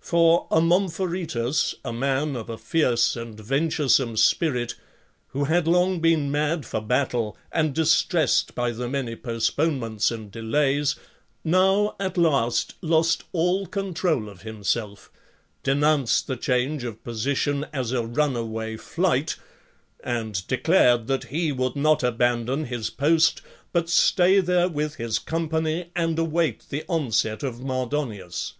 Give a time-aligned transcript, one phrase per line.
[0.00, 4.74] For Amompharetus, a man of a fierce and venturesome spirit,
[5.32, 10.30] who had long been mad for battle and distressed by the many post ponements' and.
[10.30, 10.96] delays,
[11.44, 15.10] now at last lost all control of himself,
[15.62, 16.82] denounced the change.
[16.82, 19.36] of position as.a runaway flight,
[20.02, 23.42] and» declared that he would not abandon his post,
[23.74, 28.54] but stay there with his company and await the onset of Mardonius.